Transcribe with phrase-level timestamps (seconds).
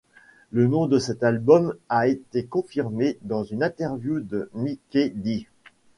[0.49, 5.45] Le nom de cet album a été confirmé dans une interview de Mikkey Dee.